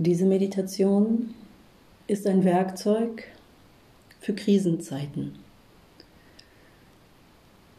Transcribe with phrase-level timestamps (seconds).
[0.00, 1.34] Diese Meditation
[2.06, 3.24] ist ein Werkzeug
[4.20, 5.32] für Krisenzeiten.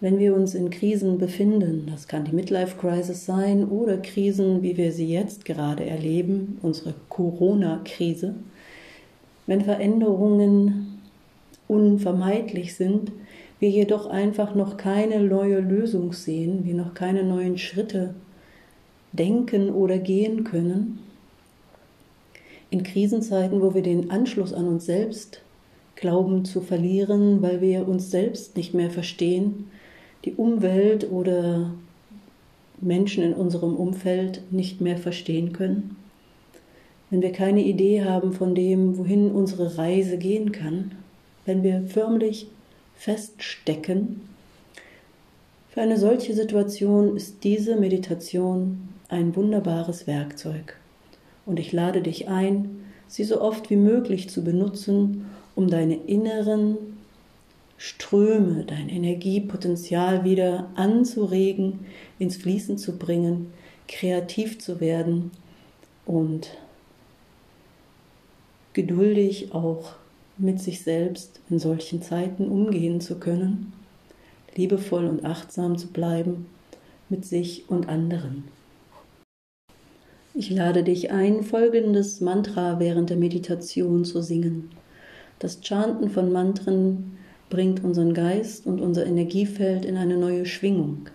[0.02, 4.76] Wenn wir uns in Krisen befinden, das kann die Midlife Crisis sein oder Krisen, wie
[4.76, 8.36] wir sie jetzt gerade erleben, unsere Corona-Krise,
[9.48, 11.00] wenn Veränderungen
[11.70, 13.14] unvermeidlich sind,
[13.62, 18.14] wir jedoch einfach noch keine neue Lösung sehen, wir noch keine neuen Schritte
[19.14, 21.00] denken oder gehen können,
[22.70, 25.42] in Krisenzeiten, wo wir den Anschluss an uns selbst
[25.96, 29.70] glauben zu verlieren, weil wir uns selbst nicht mehr verstehen,
[30.26, 31.72] die Umwelt oder
[32.80, 35.98] Menschen in unserem Umfeld nicht mehr verstehen können,
[37.10, 40.92] wenn wir keine Idee haben von dem, wohin unsere Reise gehen kann,
[41.46, 42.48] wenn wir förmlich
[42.96, 44.22] feststecken,
[45.72, 50.76] für eine solche Situation ist diese Meditation ein wunderbares Werkzeug.
[51.50, 56.78] Und ich lade dich ein, sie so oft wie möglich zu benutzen, um deine inneren
[57.76, 61.80] Ströme, dein Energiepotenzial wieder anzuregen,
[62.20, 63.52] ins Fließen zu bringen,
[63.88, 65.32] kreativ zu werden
[66.06, 66.56] und
[68.74, 69.94] geduldig auch
[70.38, 73.74] mit sich selbst in solchen Zeiten umgehen zu können,
[74.56, 76.46] liebevoll und achtsam zu bleiben
[77.10, 78.59] mit sich und anderen.
[80.40, 84.70] Ich lade dich ein, folgendes Mantra während der Meditation zu singen.
[85.38, 87.18] Das Chanten von Mantren
[87.50, 91.10] bringt unseren Geist und unser Energiefeld in eine neue Schwingung.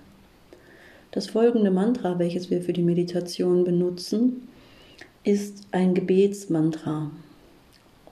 [1.10, 4.46] Das folgende Mantra, welches wir für die Meditation benutzen,
[5.22, 7.10] ist ein Gebetsmantra.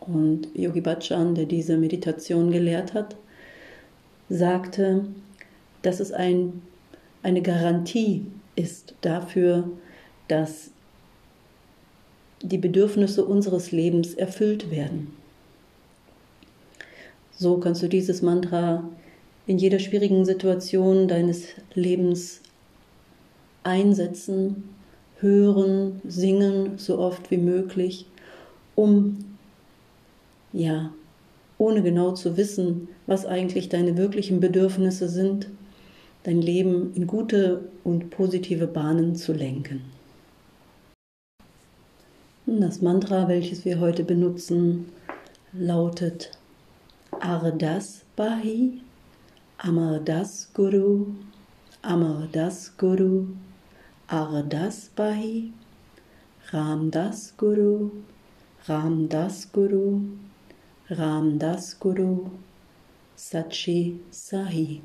[0.00, 3.16] Und Yogi Bhajan, der diese Meditation gelehrt hat,
[4.30, 5.04] sagte,
[5.82, 6.62] dass es ein,
[7.22, 8.24] eine Garantie
[8.56, 9.69] ist dafür,
[10.28, 10.70] dass
[12.42, 15.08] die Bedürfnisse unseres Lebens erfüllt werden.
[17.32, 18.88] So kannst du dieses Mantra
[19.47, 22.41] in jeder schwierigen Situation deines Lebens
[23.64, 24.64] einsetzen,
[25.19, 28.06] hören, singen, so oft wie möglich,
[28.75, 29.19] um,
[30.52, 30.92] ja,
[31.58, 35.48] ohne genau zu wissen, was eigentlich deine wirklichen Bedürfnisse sind,
[36.25, 39.91] dein Leben in gute und positive Bahnen zu lenken.
[42.44, 44.86] Das Mantra, welches wir heute benutzen,
[45.53, 46.32] lautet
[47.20, 48.80] Ardas Bahi,
[49.58, 51.06] Amardas Guru,
[51.82, 53.28] Amardas Guru,
[54.08, 55.52] Ardas Bahi,
[56.50, 57.92] Ramdas Guru,
[58.66, 60.00] Ramdas Guru,
[60.91, 62.28] Ramdas Guru,
[63.14, 64.82] Sachi Sahi.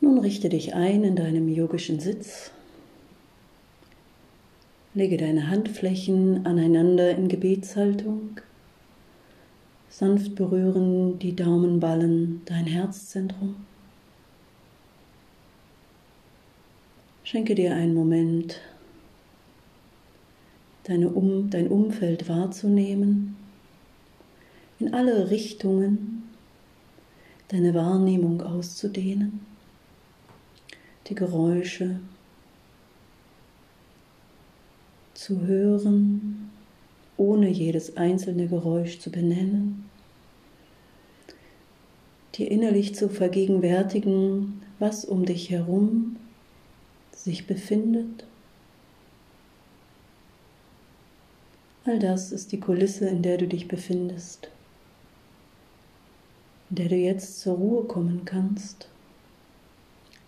[0.00, 2.50] Nun richte dich ein in deinem yogischen Sitz.
[4.98, 8.40] Lege deine Handflächen aneinander in Gebetshaltung.
[9.88, 13.54] Sanft berühren die Daumenballen dein Herzzentrum.
[17.22, 18.60] Schenke dir einen Moment,
[20.82, 23.36] deine um, dein Umfeld wahrzunehmen,
[24.80, 26.28] in alle Richtungen
[27.46, 29.46] deine Wahrnehmung auszudehnen,
[31.06, 32.00] die Geräusche
[35.28, 36.50] zu hören,
[37.18, 39.90] ohne jedes einzelne Geräusch zu benennen,
[42.34, 46.16] dir innerlich zu vergegenwärtigen, was um dich herum
[47.12, 48.24] sich befindet.
[51.84, 54.48] All das ist die Kulisse, in der du dich befindest,
[56.70, 58.88] in der du jetzt zur Ruhe kommen kannst,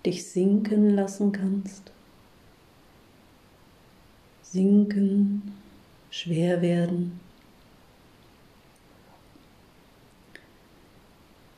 [0.05, 1.91] dich sinken lassen kannst,
[4.53, 5.53] sinken
[6.11, 7.21] schwer werden.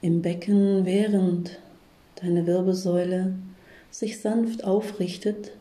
[0.03, 1.59] Im Becken, während
[2.17, 3.35] deine Wirbelsäule
[3.91, 5.53] sich sanft aufrichtet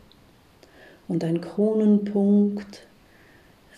[1.07, 2.87] und ein Kronenpunkt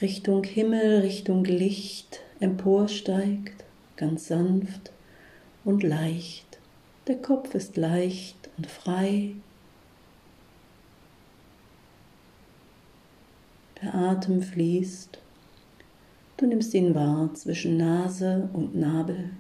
[0.02, 3.64] Richtung Himmel, Richtung Licht emporsteigt,
[3.98, 4.92] ganz sanft
[5.64, 6.60] und leicht.
[7.08, 9.36] Der Kopf ist leicht und frei.
[13.84, 15.20] Der Atem fließt.
[16.38, 19.32] Du nimmst ihn wahr zwischen Nase und Nabel.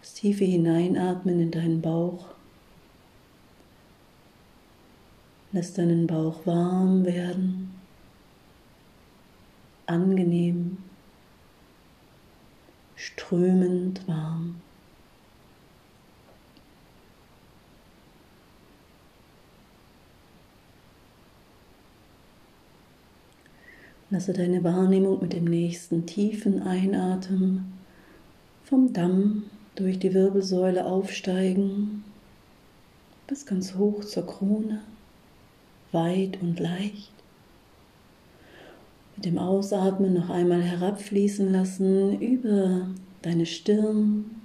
[0.00, 2.28] Das tiefe Hineinatmen in deinen Bauch
[5.52, 7.74] lässt deinen Bauch warm werden,
[9.86, 10.78] angenehm,
[12.96, 14.62] strömend warm.
[24.10, 27.72] Lasse deine Wahrnehmung mit dem nächsten tiefen Einatmen
[28.64, 29.44] vom Damm
[29.74, 32.04] durch die Wirbelsäule aufsteigen
[33.28, 34.80] bis ganz hoch zur Krone,
[35.92, 37.12] weit und leicht.
[39.14, 42.88] Mit dem Ausatmen noch einmal herabfließen lassen über
[43.20, 44.40] deine Stirn,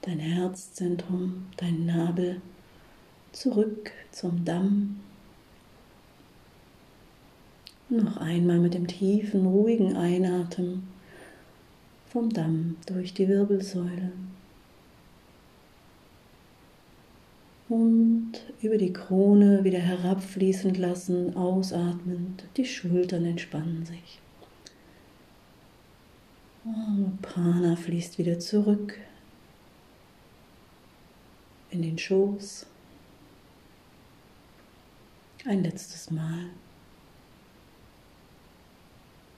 [0.00, 2.40] dein Herzzentrum, dein Nabel,
[3.32, 5.00] zurück zum Damm.
[7.90, 10.88] Noch einmal mit dem tiefen, ruhigen Einatmen
[12.06, 14.12] vom Damm durch die Wirbelsäule.
[17.68, 18.32] Und
[18.62, 22.44] über die Krone wieder herabfließend lassen, ausatmend.
[22.56, 24.20] Die Schultern entspannen sich.
[26.64, 28.98] Und Prana fließt wieder zurück
[31.70, 32.66] in den Schoß.
[35.46, 36.46] Ein letztes Mal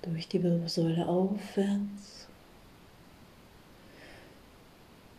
[0.06, 2.28] durch die Wirbelsäule aufwärts.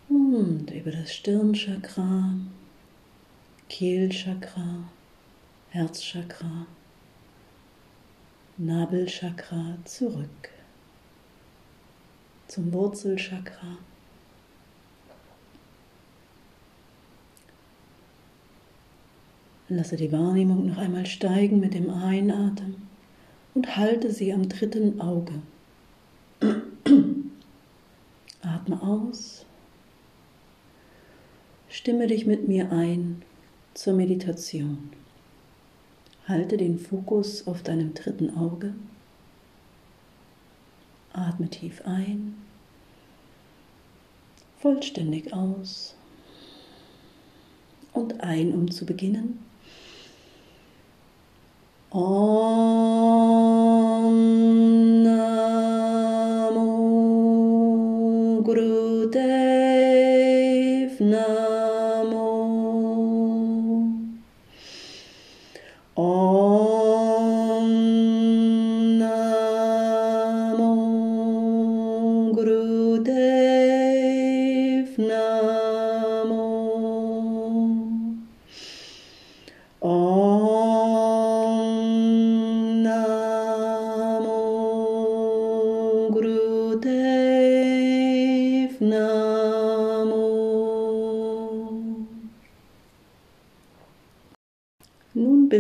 [0.10, 2.34] Und über das Stirnchakra,
[3.69, 4.89] Kehlchakra,
[5.69, 6.66] Herzchakra,
[8.57, 10.50] Nabelchakra zurück.
[12.48, 13.78] Zum Wurzelchakra.
[19.69, 22.87] Lasse die Wahrnehmung noch einmal steigen mit dem Einatmen
[23.57, 25.33] und halte sie am dritten Auge.
[28.44, 29.48] Atme aus.
[31.68, 33.24] Stimme dich mit mir ein
[33.74, 34.92] zur Meditation.
[36.27, 38.75] Halte den Fokus auf deinem dritten Auge.
[41.13, 42.36] Atme tief ein,
[44.59, 45.95] vollständig aus
[47.92, 49.39] und ein, um zu beginnen.
[51.89, 53.26] Om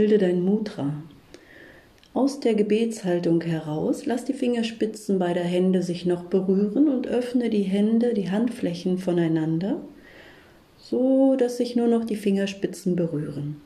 [0.07, 1.03] bilde dein Mudra.
[2.13, 7.63] Aus der Gebetshaltung heraus lass die Fingerspitzen beider Hände sich noch berühren und öffne die
[7.63, 9.81] Hände, die Handflächen voneinander,
[10.79, 13.57] so dass sich nur noch die Fingerspitzen berühren.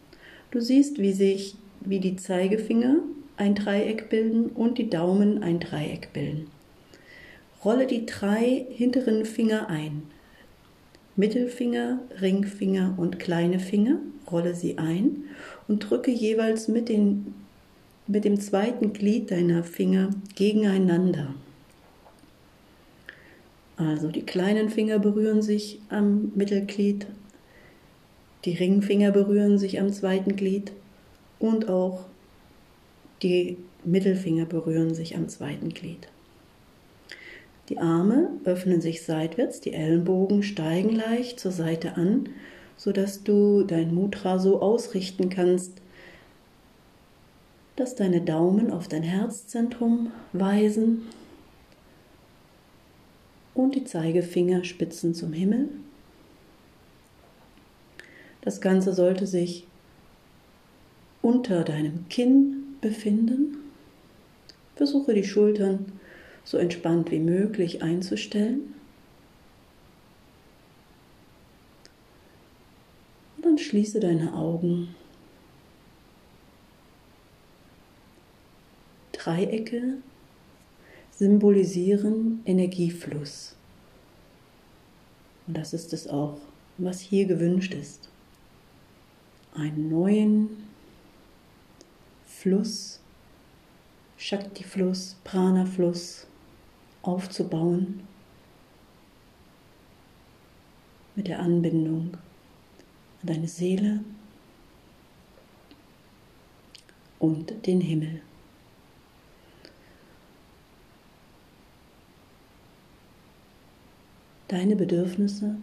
[0.49, 2.97] Du siehst, wie sich wie die Zeigefinger
[3.37, 6.47] ein Dreieck bilden und die Daumen ein Dreieck bilden.
[7.63, 10.01] Rolle die drei hinteren Finger ein.
[11.15, 13.99] Mittelfinger, Ringfinger und kleine Finger,
[14.31, 15.25] rolle sie ein
[15.67, 17.33] und drücke jeweils mit, den,
[18.07, 21.33] mit dem zweiten Glied deiner Finger gegeneinander.
[23.77, 27.07] Also die kleinen Finger berühren sich am Mittelglied,
[28.45, 30.71] die Ringfinger berühren sich am zweiten Glied
[31.39, 32.05] und auch
[33.21, 36.07] die Mittelfinger berühren sich am zweiten Glied.
[37.69, 42.29] Die Arme öffnen sich seitwärts, die Ellenbogen steigen leicht zur Seite an,
[42.81, 45.73] sodass du dein Mudra so ausrichten kannst,
[47.75, 51.03] dass deine Daumen auf dein Herzzentrum weisen
[53.53, 55.69] und die Zeigefinger spitzen zum Himmel.
[58.41, 59.67] Das Ganze sollte sich
[61.21, 63.57] unter deinem Kinn befinden.
[64.75, 65.91] Versuche die Schultern
[66.43, 68.73] so entspannt wie möglich einzustellen.
[73.61, 74.95] Schließe deine Augen.
[79.11, 79.97] Dreiecke
[81.11, 83.55] symbolisieren Energiefluss.
[85.45, 86.39] Und das ist es auch,
[86.79, 88.09] was hier gewünscht ist.
[89.53, 90.63] Einen neuen
[92.25, 92.99] Fluss,
[94.17, 96.25] Shakti-Fluss, Prana-Fluss
[97.03, 98.01] aufzubauen
[101.15, 102.17] mit der Anbindung
[103.21, 103.99] an deine Seele
[107.19, 108.21] und den Himmel.
[114.47, 115.55] Deine Bedürfnisse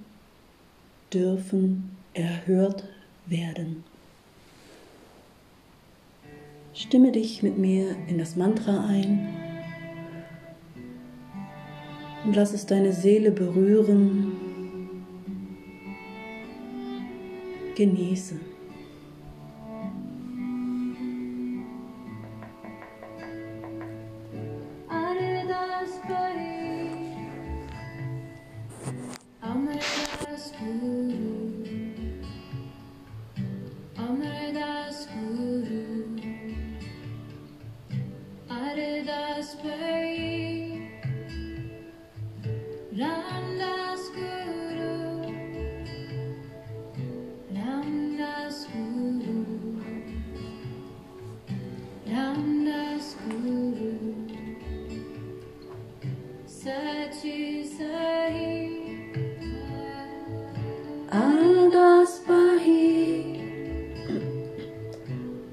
[1.12, 2.84] dürfen erhört
[3.26, 3.84] werden.
[6.72, 9.28] Stimme dich mit mir in das Mantra ein
[12.24, 14.37] und lass es deine Seele berühren.
[17.78, 18.47] pequeniça.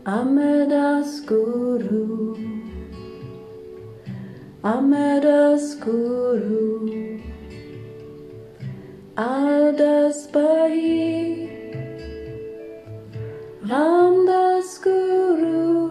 [0.08, 2.38] Amadas Guru
[4.62, 7.18] Amadas Guru
[9.18, 11.50] Aldas Bahi
[13.66, 15.90] Ramdas Guru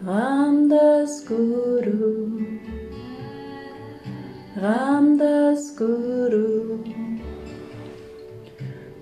[0.00, 2.40] Ramdas Guru
[4.56, 6.80] Ramdas Guru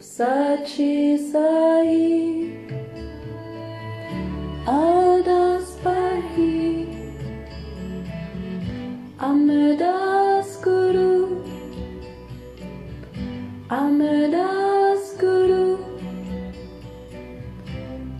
[0.00, 2.59] Sachi Sai
[4.66, 6.86] Aldas Bahi
[9.18, 11.42] Amadas Guru
[13.68, 15.78] Amadas Guru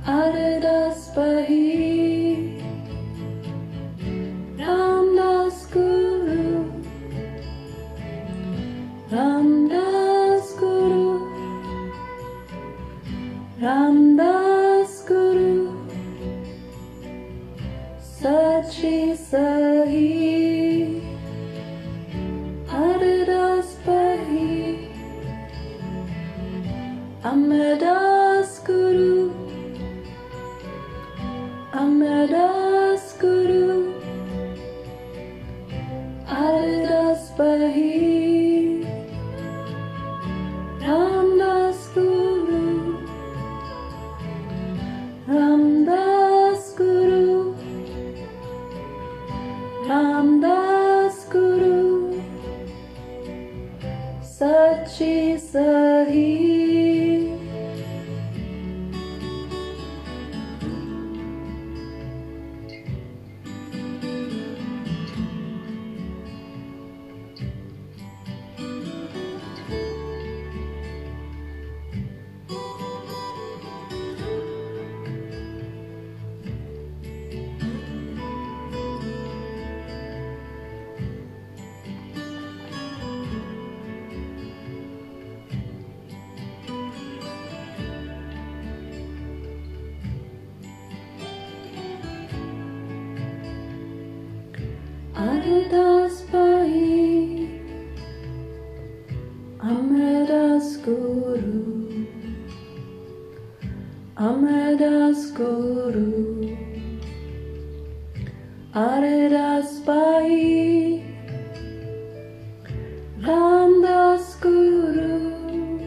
[0.06, 1.69] Aldas Bahi
[37.40, 38.09] Adidas Bahi
[95.40, 97.49] Adidas Bahi
[99.59, 101.62] Amadas Guru
[104.16, 106.44] Amadas Guru
[108.75, 111.00] Adidas Bahi
[113.25, 115.80] Ramdas Guru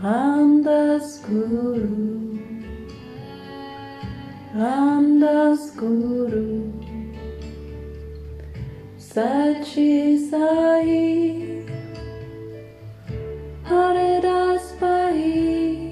[0.00, 2.40] Ramdas Guru
[4.56, 6.67] Ramdas Guru
[9.18, 10.94] Sachi Sai
[13.70, 15.90] Haridas Bahi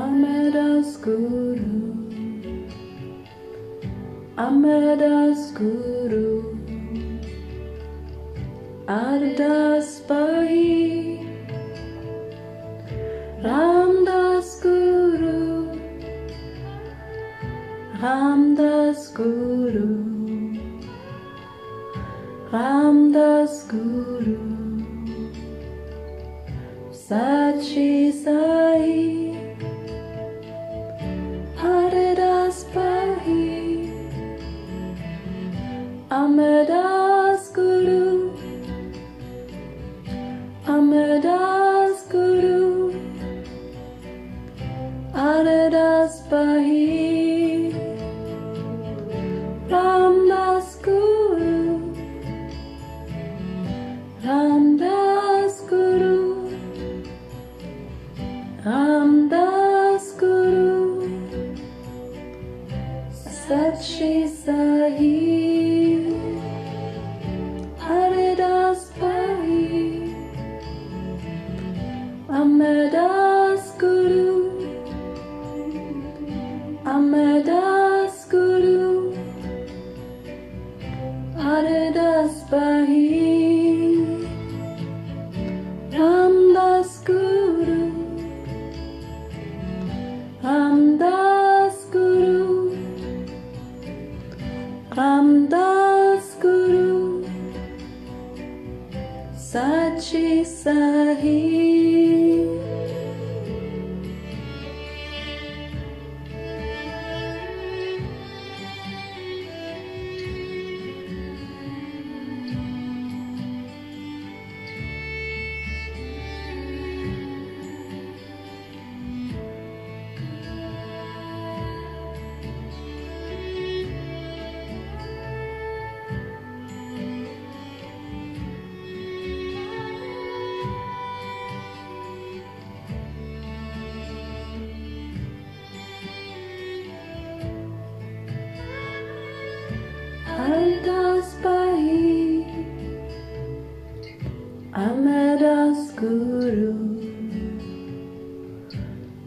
[0.00, 1.76] Amadas Guru
[4.46, 6.56] Amadas Guru
[8.86, 11.20] Adidas Bahi
[13.44, 15.36] Ramdas Guru
[18.00, 19.87] Ramdas Guru
[22.50, 24.38] Ramdas Guru.
[26.90, 28.57] Sachi Sai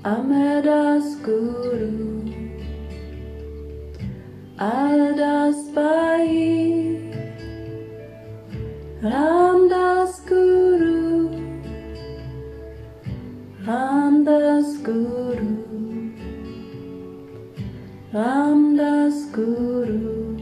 [0.04, 2.26] Amadas Guru
[4.58, 6.98] Aldas Bahi
[9.04, 11.30] Ramdas Guru
[13.64, 16.12] Ramdas Guru
[18.12, 20.36] Ramdas Guru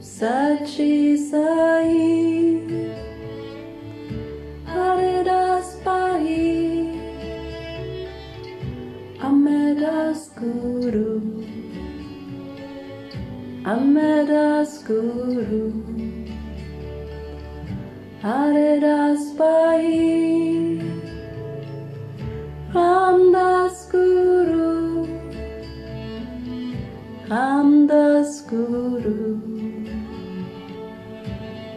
[0.00, 2.35] Sachi Sai
[10.46, 11.22] Amedas Guru
[13.64, 15.72] Amedas Guru
[18.22, 20.78] Haridas Pai
[22.72, 25.08] Ramdas Guru
[27.28, 29.42] Ramdas Guru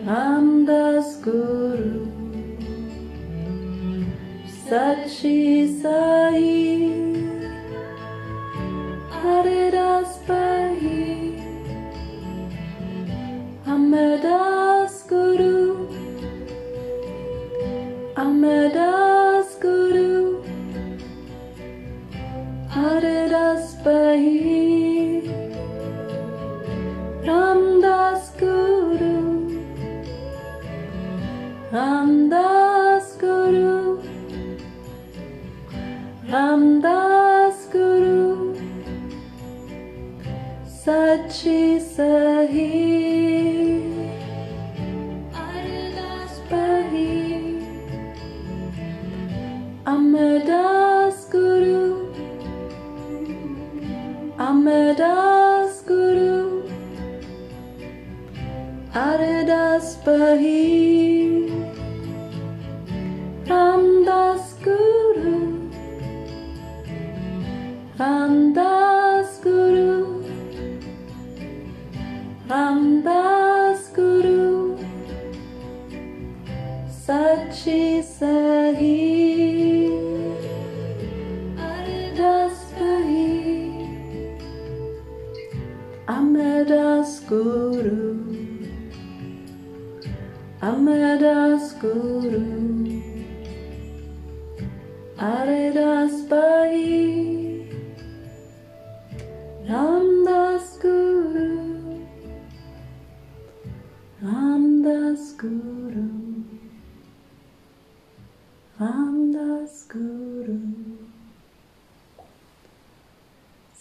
[0.06, 2.06] Ramdas Guru
[4.46, 6.89] Sachi Sai
[9.42, 9.89] started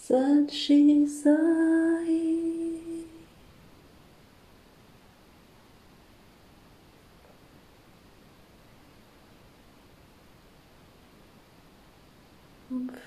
[0.09, 1.99] Sachi Sai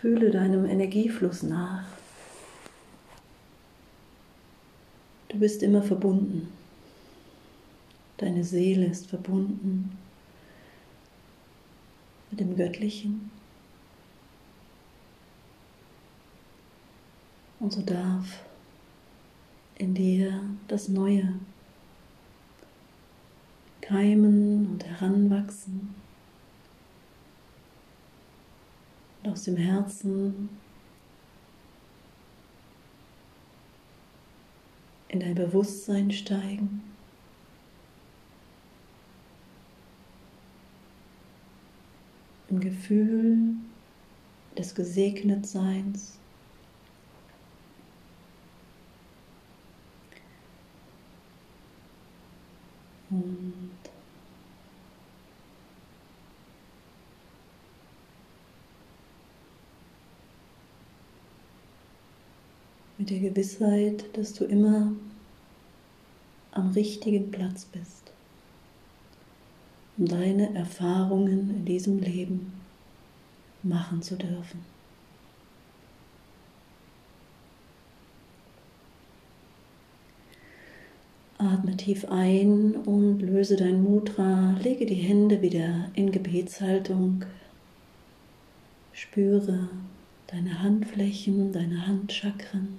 [0.01, 1.87] Fühle deinem Energiefluss nach.
[5.29, 6.53] Du bist immer verbunden.
[8.19, 9.99] Deine Seele ist verbunden
[12.31, 13.42] mit dem Göttlichen.
[17.63, 18.45] Und so darf
[19.77, 21.33] in dir das Neue
[23.81, 25.95] keimen und heranwachsen.
[29.23, 30.49] Und aus dem Herzen
[35.07, 36.83] in dein Bewusstsein steigen.
[42.49, 43.55] Im Gefühl
[44.59, 46.19] des Gesegnetseins.
[53.13, 53.79] Und
[62.97, 64.93] mit der Gewissheit, dass du immer
[66.53, 68.03] am richtigen Platz bist.
[69.99, 72.53] um deine Erfahrungen in diesem Leben
[73.63, 74.72] machen zu dürfen.
[81.43, 84.57] Atme tief ein und löse dein Mudra.
[84.63, 87.25] Lege die Hände wieder in Gebetshaltung.
[88.93, 89.69] Spüre
[90.29, 92.79] deine Handflächen, deine Handchakren.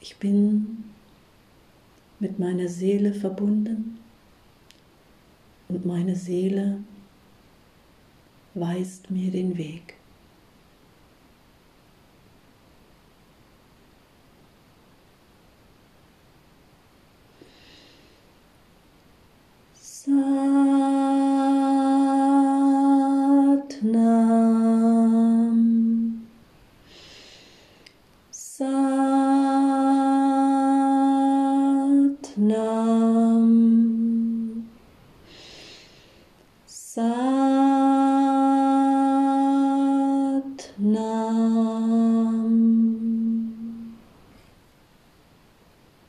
[0.00, 0.84] Ich bin
[2.20, 3.98] mit meiner Seele verbunden
[5.66, 6.78] und meine Seele
[8.54, 9.97] weist mir den Weg.